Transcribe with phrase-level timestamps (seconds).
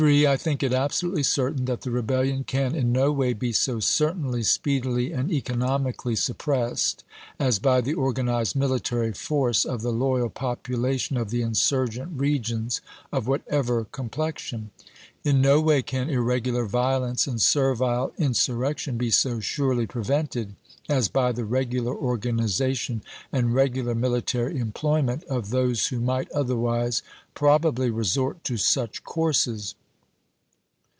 [0.03, 4.41] I think it absolutely certain that the rebellion can in no way be so certainly,
[4.41, 7.03] speedily, and economically sup pressed
[7.39, 13.27] as by the organized military force of the loyal population of the insurgent regions, of
[13.27, 14.69] whatever com plexion.
[15.23, 20.55] In no way can irregular violence and servile insurrection be so surely prevented
[20.89, 25.99] as by the regular organization and regular military employment of those Vol.
[25.99, 26.33] VI.— 27 418 ABRAHAM LINCOLN Chap.
[26.41, 26.51] XIX.
[26.57, 27.01] who might otlierwise
[27.35, 29.75] probably resort to such courses.